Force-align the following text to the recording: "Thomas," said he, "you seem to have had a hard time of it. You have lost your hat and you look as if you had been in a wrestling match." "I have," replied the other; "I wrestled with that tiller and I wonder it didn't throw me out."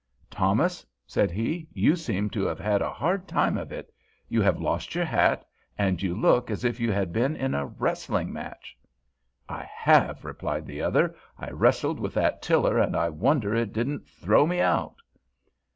"Thomas," 0.31 0.83
said 1.05 1.29
he, 1.29 1.67
"you 1.71 1.95
seem 1.95 2.31
to 2.31 2.43
have 2.45 2.57
had 2.57 2.81
a 2.81 2.89
hard 2.91 3.27
time 3.27 3.55
of 3.55 3.71
it. 3.71 3.93
You 4.29 4.41
have 4.41 4.59
lost 4.59 4.95
your 4.95 5.05
hat 5.05 5.45
and 5.77 6.01
you 6.01 6.15
look 6.15 6.49
as 6.49 6.63
if 6.65 6.79
you 6.79 6.91
had 6.91 7.13
been 7.13 7.35
in 7.35 7.53
a 7.53 7.67
wrestling 7.67 8.33
match." 8.33 8.75
"I 9.47 9.63
have," 9.71 10.25
replied 10.25 10.65
the 10.65 10.81
other; 10.81 11.13
"I 11.37 11.51
wrestled 11.51 11.99
with 11.99 12.15
that 12.15 12.41
tiller 12.41 12.79
and 12.79 12.95
I 12.95 13.09
wonder 13.09 13.53
it 13.53 13.73
didn't 13.73 14.07
throw 14.07 14.47
me 14.47 14.59
out." 14.59 14.95